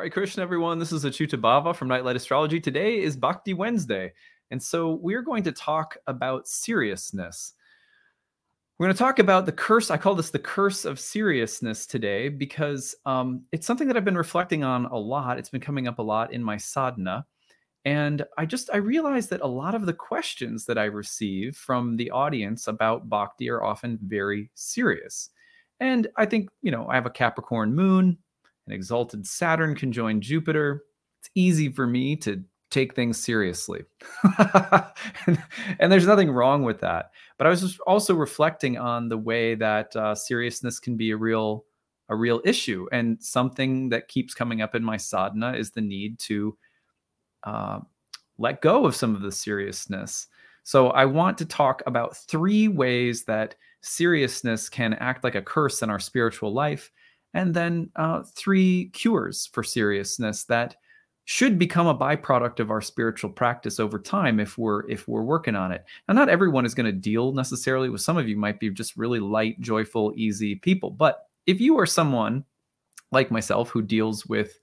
[0.00, 0.78] Hare Krishna, everyone.
[0.78, 2.58] This is Achyuta Bhava from Nightlight Astrology.
[2.58, 4.14] Today is Bhakti Wednesday.
[4.50, 7.52] And so we're going to talk about seriousness.
[8.78, 9.90] We're going to talk about the curse.
[9.90, 14.16] I call this the curse of seriousness today because um, it's something that I've been
[14.16, 15.38] reflecting on a lot.
[15.38, 17.26] It's been coming up a lot in my sadhana.
[17.84, 21.98] And I just, I realized that a lot of the questions that I receive from
[21.98, 25.28] the audience about bhakti are often very serious.
[25.78, 28.16] And I think, you know, I have a Capricorn moon,
[28.72, 30.84] exalted Saturn conjoined Jupiter.
[31.20, 33.82] It's easy for me to take things seriously.
[35.26, 35.42] and,
[35.78, 37.10] and, there's nothing wrong with that.
[37.36, 41.64] But I was also reflecting on the way that uh, seriousness can be a real
[42.10, 46.18] a real issue and something that keeps coming up in my sadhana is the need
[46.18, 46.58] to
[47.44, 47.78] uh,
[48.36, 50.26] let go of some of the seriousness.
[50.64, 55.82] So I want to talk about three ways that seriousness can act like a curse
[55.82, 56.90] in our spiritual life,
[57.34, 60.76] and then uh, three cures for seriousness that
[61.24, 65.54] should become a byproduct of our spiritual practice over time if we're if we're working
[65.54, 65.84] on it.
[66.08, 68.00] Now, not everyone is going to deal necessarily with.
[68.00, 71.86] Some of you might be just really light, joyful, easy people, but if you are
[71.86, 72.44] someone
[73.12, 74.58] like myself who deals with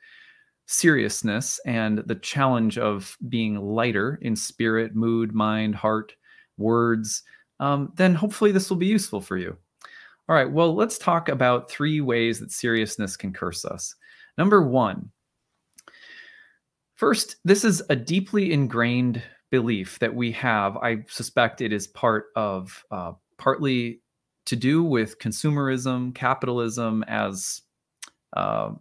[0.68, 6.14] seriousness and the challenge of being lighter in spirit, mood, mind, heart,
[6.58, 7.24] words,
[7.60, 9.58] um, then hopefully this will be useful for you.
[10.30, 13.96] All right, well, let's talk about three ways that seriousness can curse us.
[14.38, 15.10] Number one,
[16.96, 20.76] first, this is a deeply ingrained belief that we have.
[20.78, 24.02] I suspect it is part of uh, partly
[24.48, 27.62] to do with consumerism, capitalism as
[28.36, 28.72] uh,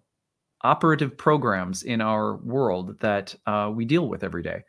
[0.63, 4.63] operative programs in our world that uh, we deal with every day.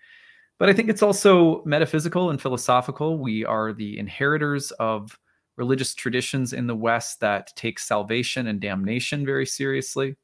[0.60, 3.18] But I think it's also metaphysical and philosophical.
[3.18, 5.18] We are the inheritors of
[5.58, 10.16] religious traditions in the West that take salvation and damnation very seriously.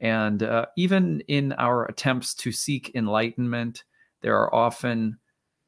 [0.00, 3.84] And uh, even in our attempts to seek enlightenment,
[4.22, 5.18] there are often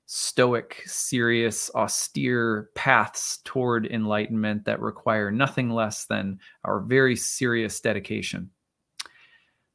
[0.07, 8.51] stoic, serious, austere paths toward enlightenment that require nothing less than our very serious dedication.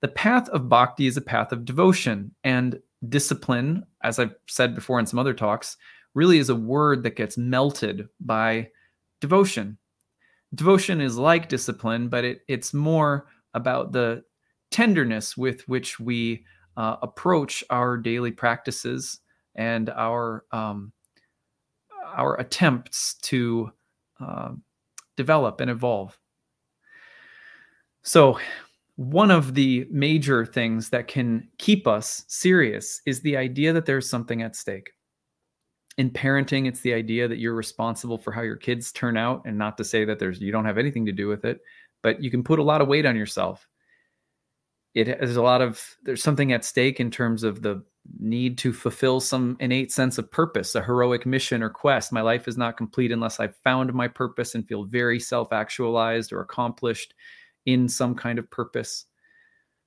[0.02, 5.00] The path of bhakti is a path of devotion, and discipline, as I've said before
[5.00, 5.78] in some other talks,
[6.14, 8.70] really is a word that gets melted by
[9.22, 9.78] devotion.
[10.54, 14.24] Devotion is like discipline, but it, it's more about the
[14.72, 16.46] tenderness with which we
[16.78, 19.20] uh, approach our daily practices
[19.56, 20.92] and our um,
[22.16, 23.72] our attempts to
[24.20, 24.52] uh,
[25.18, 26.18] develop and evolve.
[28.04, 28.40] So,
[28.96, 34.10] one of the major things that can keep us serious is the idea that there's
[34.10, 34.92] something at stake.
[35.98, 39.58] In parenting, it's the idea that you're responsible for how your kids turn out, and
[39.58, 41.62] not to say that there's you don't have anything to do with it,
[42.02, 43.68] but you can put a lot of weight on yourself.
[44.96, 47.84] It has a lot of there's something at stake in terms of the
[48.20, 52.12] need to fulfill some innate sense of purpose, a heroic mission or quest.
[52.12, 56.42] My life is not complete unless I've found my purpose and feel very self-actualized or
[56.42, 57.14] accomplished
[57.66, 59.06] in some kind of purpose.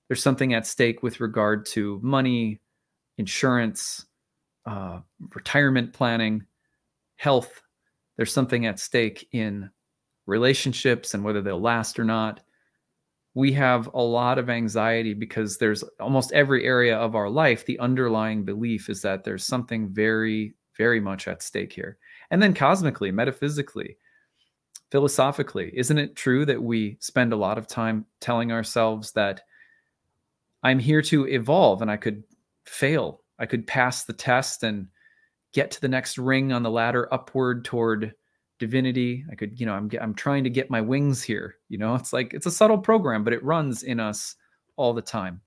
[0.09, 2.61] There's something at stake with regard to money,
[3.19, 4.07] insurance,
[4.67, 5.01] uh,
[5.35, 6.45] retirement planning,
[7.17, 7.63] health.
[8.17, 9.71] There's something at stake in
[10.27, 12.41] relationships and whether they'll last or not.
[13.35, 17.79] We have a lot of anxiety because there's almost every area of our life, the
[17.79, 21.99] underlying belief is that there's something very, very much at stake here.
[22.31, 23.99] And then cosmically, metaphysically,
[24.91, 29.43] philosophically, isn't it true that we spend a lot of time telling ourselves that
[30.63, 32.25] I'm here to evolve and I could
[32.65, 33.21] fail?
[33.39, 34.89] I could pass the test and
[35.53, 38.15] get to the next ring on the ladder upward toward
[38.59, 39.25] divinity.
[39.31, 41.57] I could, you know, I'm I'm trying to get my wings here.
[41.69, 44.37] You know, it's like it's a subtle program, but it runs in us
[44.77, 45.41] all the time.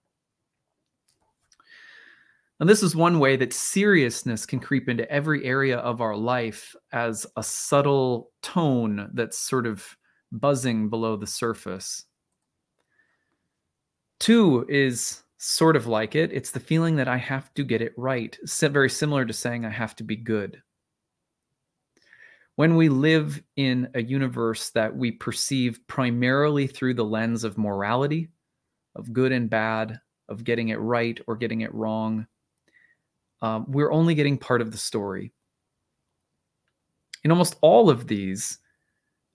[2.60, 6.76] And this is one way that seriousness can creep into every area of our life
[6.92, 9.96] as a subtle tone that's sort of
[10.32, 12.04] buzzing below the surface.
[14.20, 16.32] Two is sort of like it.
[16.34, 19.70] It's the feeling that I have to get it right, very similar to saying I
[19.70, 20.62] have to be good.
[22.58, 28.28] When we live in a universe that we perceive primarily through the lens of morality,
[28.96, 32.28] of good and bad, of getting it right or getting it wrong,
[33.42, 35.32] um, we're only getting part of the story.
[37.24, 38.60] In almost all of these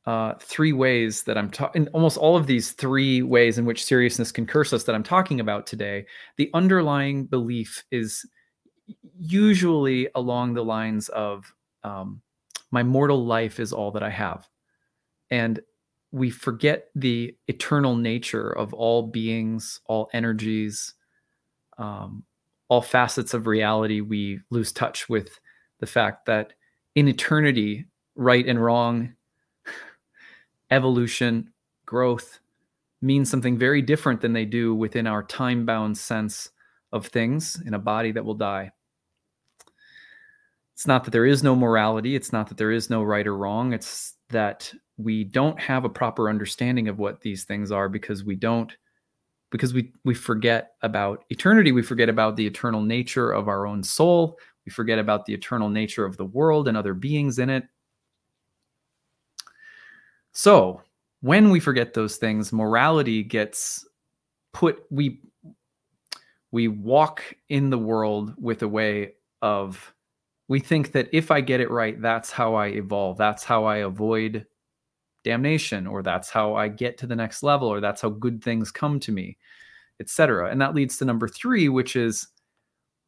[0.07, 4.31] uh, three ways that I'm talking, almost all of these three ways in which seriousness
[4.31, 6.07] can curse us that I'm talking about today,
[6.37, 8.27] the underlying belief is
[9.19, 11.55] usually along the lines of
[11.85, 12.21] um,
[12.71, 14.47] my mortal life is all that I have.
[15.31, 15.61] And
[16.13, 20.95] we forget the eternal nature of all beings, all energies,
[21.79, 22.25] um,
[22.69, 24.01] all facets of reality.
[24.01, 25.41] We lose touch with
[25.81, 26.53] the fact that
[26.95, 27.87] in eternity,
[28.17, 29.15] right and wrong,
[30.75, 31.53] evolution,
[31.87, 32.41] growth
[33.01, 36.51] mean something very different than they do within our time bound sense
[36.93, 38.71] of things in a body that will die.
[40.73, 43.37] It's not that there is no morality, it's not that there is no right or
[43.37, 48.25] wrong, it's that we don't have a proper understanding of what these things are because
[48.25, 48.77] we don't
[49.51, 53.83] because we we forget about eternity we forget about the eternal nature of our own
[53.83, 57.65] soul we forget about the eternal nature of the world and other beings in it
[60.35, 60.83] so
[61.23, 63.87] when we forget those things morality gets
[64.53, 65.21] put we
[66.53, 69.93] we walk in the world with a way of
[70.49, 73.17] we think that if i get it right that's how i evolve.
[73.17, 74.47] That's how i avoid
[75.25, 78.71] damnation or that's how i get to the next level or that's how good things
[78.71, 79.39] come to me
[80.01, 82.29] etc and that leads to number 3 which is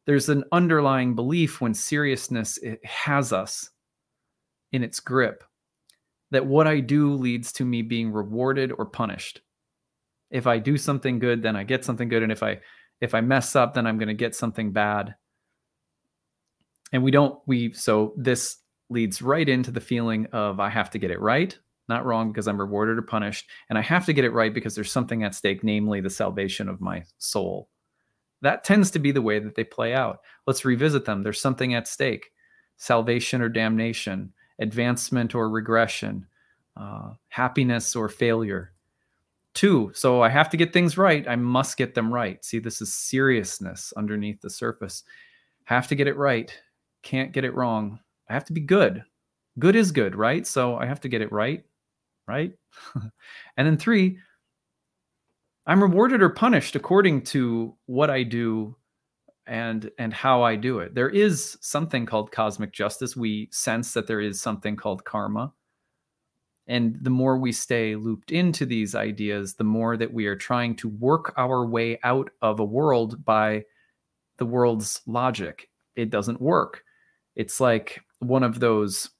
[0.07, 3.69] there's an underlying belief when seriousness has us
[4.71, 5.43] in its grip
[6.31, 9.41] that what i do leads to me being rewarded or punished
[10.29, 12.59] if i do something good then i get something good and if i
[13.01, 15.15] if i mess up then i'm going to get something bad
[16.91, 18.57] and we don't we so this
[18.89, 21.57] leads right into the feeling of i have to get it right
[21.87, 23.49] not wrong because I'm rewarded or punished.
[23.69, 26.69] And I have to get it right because there's something at stake, namely the salvation
[26.69, 27.69] of my soul.
[28.41, 30.19] That tends to be the way that they play out.
[30.45, 31.23] Let's revisit them.
[31.23, 32.27] There's something at stake
[32.79, 36.25] salvation or damnation, advancement or regression,
[36.75, 38.73] uh, happiness or failure.
[39.53, 41.27] Two, so I have to get things right.
[41.27, 42.43] I must get them right.
[42.45, 45.03] See, this is seriousness underneath the surface.
[45.65, 46.53] Have to get it right.
[47.01, 47.99] Can't get it wrong.
[48.29, 49.03] I have to be good.
[49.57, 50.45] Good is good, right?
[50.45, 51.63] So I have to get it right
[52.27, 52.51] right?
[53.57, 54.19] and then three,
[55.65, 58.75] I'm rewarded or punished according to what I do
[59.47, 60.93] and and how I do it.
[60.93, 63.15] There is something called cosmic justice.
[63.15, 65.53] We sense that there is something called karma.
[66.67, 70.75] And the more we stay looped into these ideas, the more that we are trying
[70.77, 73.63] to work our way out of a world by
[74.37, 75.69] the world's logic.
[75.95, 76.83] It doesn't work.
[77.35, 79.11] It's like one of those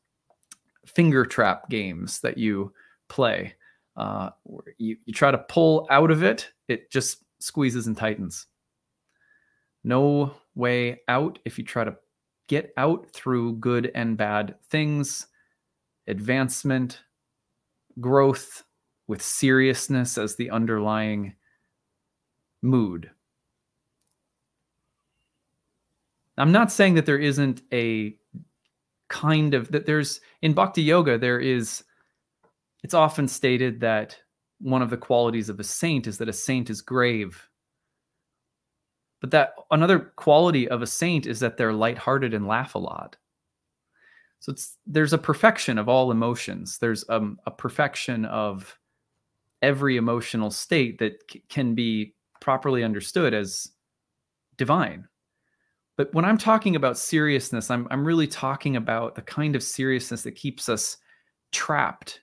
[0.85, 2.73] finger trap games that you
[3.07, 3.55] play.
[3.95, 4.29] Uh,
[4.77, 8.47] you, you try to pull out of it, it just squeezes and tightens.
[9.87, 11.95] No way out if you try to
[12.47, 15.27] get out through good and bad things,
[16.07, 17.03] advancement,
[18.01, 18.65] growth
[19.07, 21.35] with seriousness as the underlying
[22.61, 23.09] mood.
[26.37, 28.17] I'm not saying that there isn't a
[29.07, 31.85] kind of that there's in bhakti yoga there is
[32.83, 34.17] it's often stated that
[34.59, 37.46] one of the qualities of a saint is that a saint is grave.
[39.19, 43.15] But that another quality of a saint is that they're lighthearted and laugh a lot.
[44.39, 46.77] So it's there's a perfection of all emotions.
[46.77, 48.77] There's um, a perfection of
[49.61, 53.71] every emotional state that c- can be properly understood as
[54.57, 55.07] divine.
[55.95, 60.21] But when I'm talking about seriousness, I'm I'm really talking about the kind of seriousness
[60.23, 60.97] that keeps us
[61.51, 62.21] trapped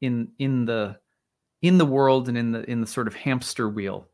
[0.00, 0.96] in in the
[1.62, 4.06] in the world and in the in the sort of hamster wheel.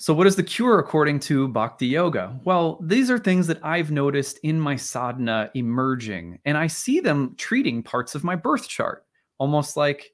[0.00, 2.40] So what is the cure according to Bhakti Yoga?
[2.44, 7.34] Well, these are things that I've noticed in my sadhana emerging and I see them
[7.36, 9.04] treating parts of my birth chart
[9.36, 10.10] almost like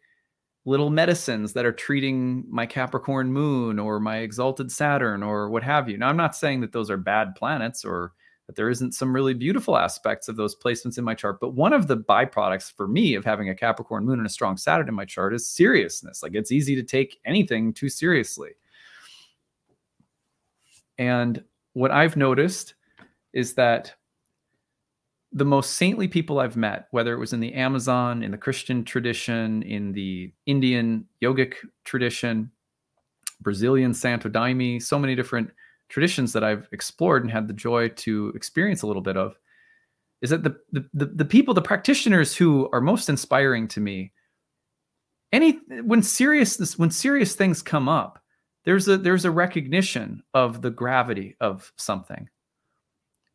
[0.64, 5.88] little medicines that are treating my Capricorn moon or my exalted Saturn or what have
[5.88, 5.99] you.
[5.99, 8.12] Now I'm not saying that those are bad planets or
[8.49, 11.38] that there isn't some really beautiful aspects of those placements in my chart.
[11.38, 14.57] But one of the byproducts for me of having a Capricorn moon and a strong
[14.57, 16.25] Saturn in my chart is seriousness.
[16.25, 18.50] Like it's easy to take anything too seriously.
[20.99, 21.43] And
[21.75, 22.75] what I've noticed
[23.33, 23.95] is that
[25.33, 28.85] the most saintly people I've met, whether it was in the Amazon, in the Christian
[28.85, 32.50] tradition, in the Indian yogic tradition,
[33.41, 35.50] Brazilian Santo Daime, so many different
[35.88, 39.37] traditions that I've explored and had the joy to experience a little bit of
[40.23, 44.12] is that the, the the, people the practitioners who are most inspiring to me
[45.33, 48.23] any when serious when serious things come up
[48.66, 52.28] there's a there's a recognition of the gravity of something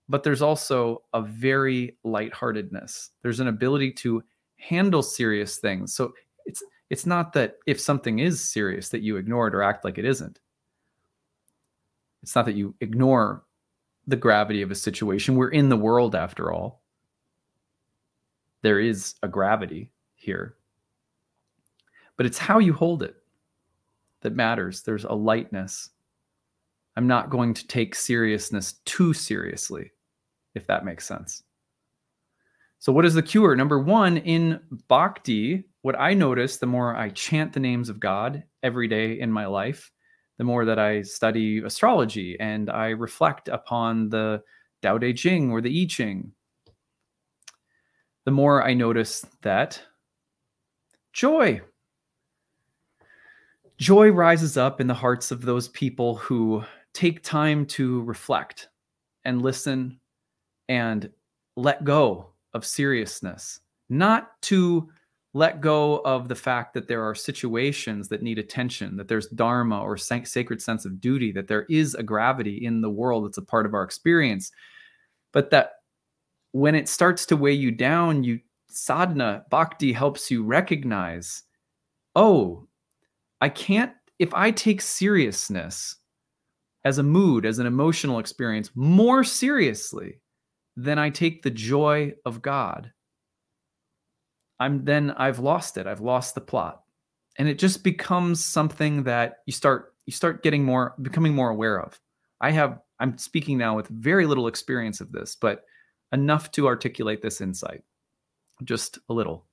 [0.08, 4.24] but there's also a very lightheartedness there's an ability to
[4.58, 6.14] handle serious things so
[6.46, 9.98] it's it's not that if something is serious that you ignore it or act like
[9.98, 10.40] it isn't
[12.22, 13.44] it's not that you ignore
[14.08, 15.36] the gravity of a situation.
[15.36, 16.82] We're in the world after all.
[18.62, 20.56] There is a gravity here.
[22.18, 23.16] But it's how you hold it
[24.22, 24.82] that matters.
[24.82, 25.90] There's a lightness.
[26.96, 29.92] I'm not going to take seriousness too seriously,
[30.56, 31.44] if that makes sense.
[32.80, 33.56] So, what is the cure?
[33.56, 38.44] Number one, in bhakti, what I notice the more I chant the names of God
[38.64, 39.92] every day in my life,
[40.38, 44.42] the more that I study astrology and I reflect upon the
[44.82, 46.32] Tao Te Ching or the I Ching,
[48.26, 49.82] the more I notice that
[51.14, 51.62] joy.
[53.82, 58.70] Joy rises up in the hearts of those people who take time to reflect
[59.26, 60.00] and listen
[60.70, 61.10] and
[61.58, 63.60] let go of seriousness,
[63.90, 64.88] not to
[65.34, 69.82] let go of the fact that there are situations that need attention, that there's dharma
[69.82, 73.42] or sacred sense of duty, that there is a gravity in the world that's a
[73.42, 74.52] part of our experience,
[75.34, 75.72] but that
[76.52, 81.42] when it starts to weigh you down, you sadhana bhakti helps you recognize,
[82.16, 82.68] oh,
[83.42, 85.98] I can't if I take seriousness
[86.86, 90.22] as a mood, as an emotional experience more seriously
[90.78, 92.92] than I take the joy of God
[94.62, 95.88] I'm then I've lost it.
[95.88, 96.84] I've lost the plot.
[97.40, 101.82] And it just becomes something that you start you start getting more becoming more aware
[101.82, 102.00] of.
[102.42, 105.64] I have I'm speaking now with very little experience of this, but
[106.12, 107.82] enough to articulate this insight.
[108.64, 109.48] Just a little.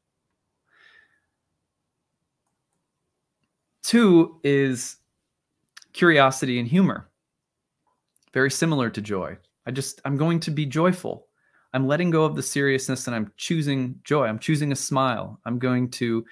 [3.89, 4.99] Two is
[5.95, 7.09] curiosity and humor.
[8.35, 9.39] Very similar to joy.
[9.65, 11.27] I just I'm going to be joyful.
[11.73, 14.27] I'm letting go of the seriousness and I'm choosing joy.
[14.27, 15.41] I'm choosing a smile.
[15.47, 16.23] I'm going to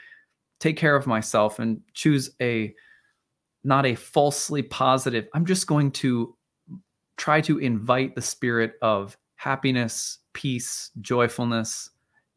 [0.60, 2.74] take care of myself and choose a
[3.64, 5.26] not a falsely positive.
[5.32, 6.36] I'm just going to
[7.16, 11.88] try to invite the spirit of happiness, peace, joyfulness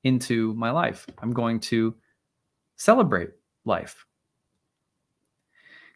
[0.05, 1.05] into my life.
[1.21, 1.93] I'm going to
[2.77, 3.31] celebrate
[3.65, 4.05] life.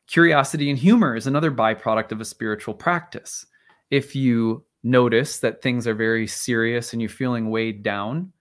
[0.08, 3.46] Curiosity and humor is another byproduct of a spiritual practice.
[3.90, 8.34] If you notice that things are very serious and you're feeling weighed down,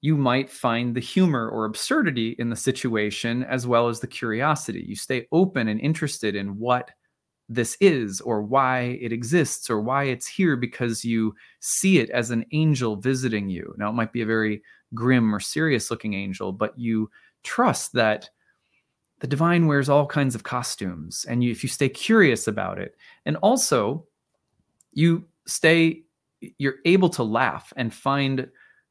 [0.00, 4.84] you might find the humor or absurdity in the situation as well as the curiosity.
[4.86, 6.90] You stay open and interested in what
[7.48, 12.30] this is or why it exists or why it's here because you see it as
[12.30, 13.74] an angel visiting you.
[13.78, 14.62] Now, it might be a very
[14.94, 17.10] grim or serious looking angel, but you
[17.42, 18.28] trust that
[19.20, 22.96] the divine wears all kinds of costumes and you, if you stay curious about it
[23.26, 24.06] and also
[24.92, 26.02] you stay
[26.58, 28.48] you're able to laugh and find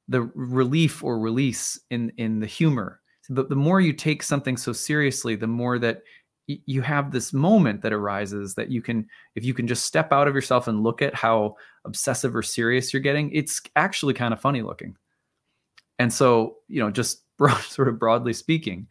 [0.10, 3.02] the relief or release in in the humor.
[3.30, 6.02] The, the more you take something so seriously the more that
[6.48, 10.12] y- you have this moment that arises that you can if you can just step
[10.12, 11.56] out of yourself and look at how
[11.86, 14.96] obsessive or serious you're getting it's actually kind of funny looking.
[16.00, 18.88] And so you know just broad, sort of broadly speaking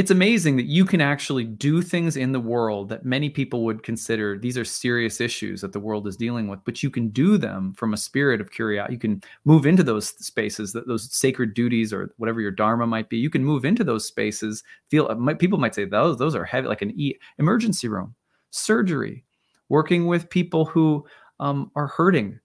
[0.00, 3.82] it's amazing that you can actually do things in the world that many people would
[3.82, 7.36] consider these are serious issues that the world is dealing with but you can do
[7.36, 11.54] them from a spirit of curiosity you can move into those spaces that those sacred
[11.54, 13.16] duties or whatever your dharma might be.
[13.16, 16.68] You can move into those spaces feel uh, people might say those those are heavy
[16.68, 18.14] like an e- emergency room
[18.50, 19.24] surgery
[19.68, 21.06] working with people who
[21.38, 22.38] um, are hurting.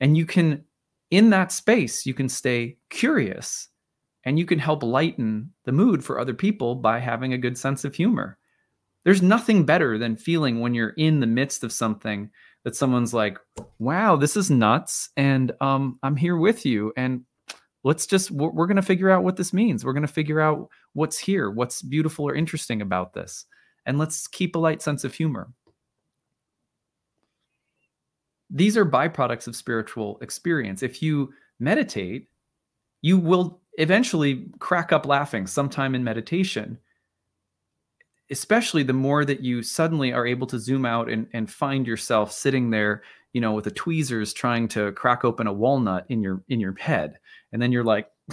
[0.00, 0.64] And you can
[1.10, 3.68] in that space you can stay curious
[4.24, 7.84] and you can help lighten the mood for other people by having a good sense
[7.84, 8.38] of humor.
[9.04, 12.30] There's nothing better than feeling when you're in the midst of something
[12.64, 13.38] that someone's like,
[13.78, 17.24] "Wow, this is nuts," and um, I'm here with you, and
[17.82, 19.84] let's just we're, we're going to figure out what this means.
[19.84, 23.44] We're going to figure out what's here, what's beautiful or interesting about this,
[23.84, 25.52] and let's keep a light sense of humor.
[28.48, 30.82] These are byproducts of spiritual experience.
[30.82, 32.28] If you meditate,
[33.02, 36.78] you will eventually crack up laughing sometime in meditation
[38.30, 42.32] especially the more that you suddenly are able to zoom out and, and find yourself
[42.32, 43.02] sitting there
[43.34, 46.74] you know with the tweezers trying to crack open a walnut in your in your
[46.78, 47.18] head.
[47.52, 48.08] And then you're like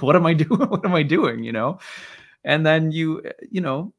[0.00, 1.80] what am i doing what am i doing you know?
[2.44, 3.92] And then you you know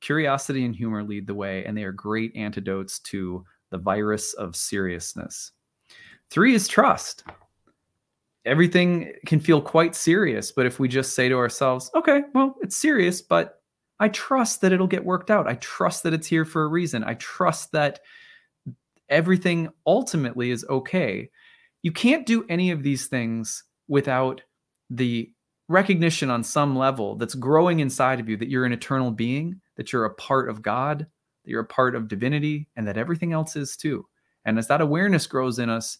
[0.00, 4.56] curiosity and humor lead the way and they are great antidotes to the virus of
[4.56, 5.52] seriousness.
[6.30, 7.24] Three is trust
[8.44, 10.52] everything can feel quite serious.
[10.52, 13.60] But if we just say to ourselves, okay, well, it's serious, but
[13.98, 15.46] I trust that it'll get worked out.
[15.46, 17.04] I trust that it's here for a reason.
[17.04, 18.00] I trust that
[19.08, 21.28] everything ultimately is okay.
[21.82, 24.40] You can't do any of these things without
[24.88, 25.30] the
[25.68, 29.92] recognition on some level that's growing inside of you that you're an eternal being, that
[29.92, 33.54] you're a part of God, that you're a part of divinity, and that everything else
[33.54, 34.06] is too.
[34.44, 35.98] And as that awareness grows in us,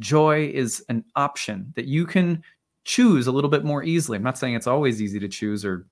[0.00, 2.42] joy is an option that you can
[2.84, 4.16] choose a little bit more easily.
[4.16, 5.86] I'm not saying it's always easy to choose or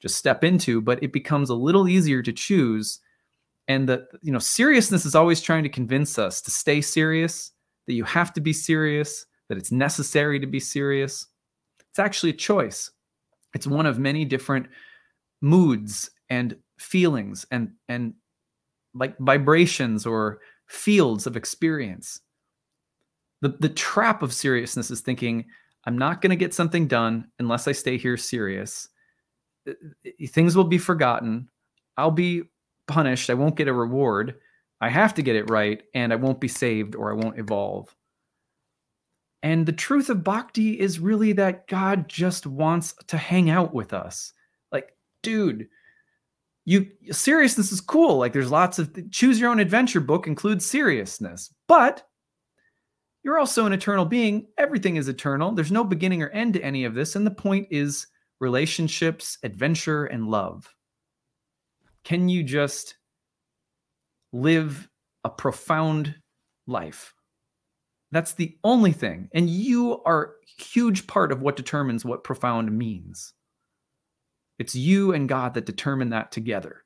[0.00, 3.00] just step into, but it becomes a little easier to choose.
[3.66, 7.52] And that, you know, seriousness is always trying to convince us to stay serious,
[7.86, 11.26] that you have to be serious, that it's necessary to be serious.
[11.88, 12.90] It's actually a choice.
[13.54, 14.66] It's one of many different
[15.40, 18.14] moods and feelings and and
[18.94, 22.20] like vibrations or fields of experience.
[23.44, 25.44] The the trap of seriousness is thinking
[25.84, 28.88] I'm not going to get something done unless I stay here serious.
[29.68, 29.72] Uh,
[30.06, 31.50] uh, things will be forgotten.
[31.98, 32.44] I'll be
[32.88, 33.28] punished.
[33.28, 34.36] I won't get a reward.
[34.80, 37.94] I have to get it right and I won't be saved or I won't evolve.
[39.42, 43.92] And the truth of bhakti is really that God just wants to hang out with
[43.92, 44.32] us.
[44.72, 45.68] Like, dude,
[46.64, 48.16] you seriousness is cool.
[48.16, 51.52] Like there's lots of choose your own adventure book includes seriousness.
[51.68, 52.08] But
[53.24, 54.46] you're also an eternal being.
[54.58, 55.50] Everything is eternal.
[55.52, 58.06] There's no beginning or end to any of this and the point is
[58.38, 60.72] relationships, adventure and love.
[62.04, 62.96] Can you just
[64.32, 64.88] live
[65.24, 66.14] a profound
[66.66, 67.14] life?
[68.12, 69.30] That's the only thing.
[69.32, 73.32] And you are a huge part of what determines what profound means.
[74.58, 76.84] It's you and God that determine that together.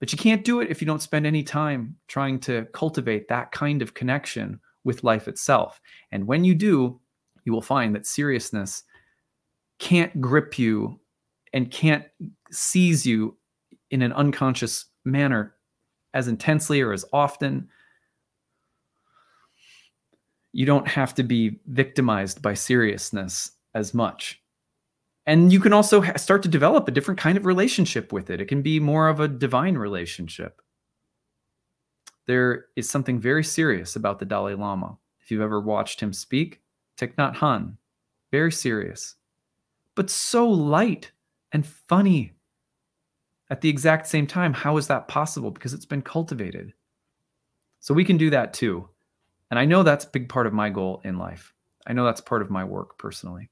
[0.00, 3.52] But you can't do it if you don't spend any time trying to cultivate that
[3.52, 5.80] kind of connection with life itself.
[6.12, 7.00] And when you do,
[7.44, 8.84] you will find that seriousness
[9.78, 11.00] can't grip you
[11.52, 12.04] and can't
[12.50, 13.36] seize you
[13.90, 15.54] in an unconscious manner
[16.14, 17.68] as intensely or as often
[20.52, 24.42] you don't have to be victimized by seriousness as much.
[25.26, 28.40] And you can also start to develop a different kind of relationship with it.
[28.40, 30.60] It can be more of a divine relationship.
[32.30, 34.96] There is something very serious about the Dalai Lama.
[35.20, 36.60] If you've ever watched him speak,
[36.96, 37.76] Thich Nhat Hanh,
[38.30, 39.16] very serious,
[39.96, 41.10] but so light
[41.50, 42.34] and funny
[43.50, 44.52] at the exact same time.
[44.52, 45.50] How is that possible?
[45.50, 46.72] Because it's been cultivated.
[47.80, 48.88] So we can do that too.
[49.50, 51.52] And I know that's a big part of my goal in life.
[51.88, 53.50] I know that's part of my work personally.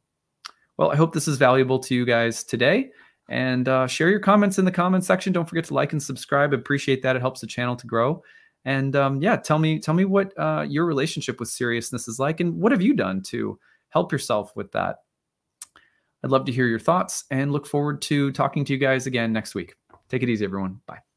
[0.77, 2.93] Well, I hope this is valuable to you guys today.
[3.29, 5.33] And uh, share your comments in the comments section.
[5.33, 6.53] Don't forget to like and subscribe.
[6.53, 7.17] Appreciate that.
[7.17, 8.23] It helps the channel to grow.
[8.65, 12.41] And um, yeah, tell me tell me what uh, your relationship with seriousness is like,
[12.41, 13.59] and what have you done to
[13.91, 14.97] help yourself with that.
[16.25, 19.33] I'd love to hear your thoughts, and look forward to talking to you guys again
[19.33, 19.75] next week.
[20.09, 20.81] Take it easy, everyone.
[20.87, 21.08] Bye.